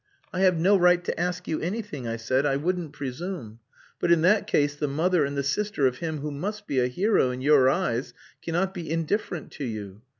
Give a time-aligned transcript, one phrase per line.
[0.33, 2.43] "I have no right to ask you anything," I said.
[2.43, 3.59] "I wouldn't presume.
[3.99, 6.87] But in that case the mother and the sister of him who must be a
[6.87, 8.11] hero in your eyes
[8.41, 10.01] cannot be indifferent to you.